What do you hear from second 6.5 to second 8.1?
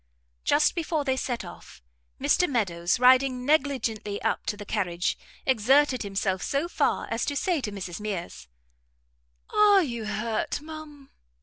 far as to say to Mrs